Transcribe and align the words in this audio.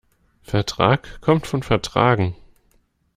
Vertrag 0.41 1.21
kommt 1.21 1.45
von 1.45 1.61
vertragen. 1.61 2.35